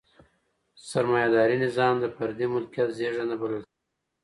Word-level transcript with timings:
سرمايداري 0.89 1.55
نظام 1.65 1.95
د 1.99 2.05
فردي 2.15 2.47
ملکیت 2.53 2.89
زیږنده 2.97 3.35
بلل 3.41 3.63
کېږي. 3.67 3.79